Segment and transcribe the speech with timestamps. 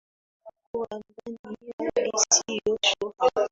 [0.45, 1.37] Alijua kuwa ndani
[1.77, 3.49] hali sio shwari